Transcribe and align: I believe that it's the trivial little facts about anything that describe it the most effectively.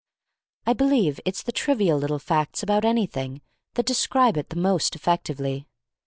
I 0.65 0.73
believe 0.73 1.17
that 1.17 1.27
it's 1.27 1.43
the 1.43 1.51
trivial 1.51 1.95
little 1.95 2.17
facts 2.17 2.63
about 2.63 2.85
anything 2.85 3.43
that 3.75 3.85
describe 3.85 4.35
it 4.35 4.49
the 4.49 4.55
most 4.55 4.95
effectively. 4.95 5.67